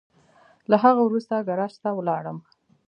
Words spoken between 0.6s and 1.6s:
له هغه وروسته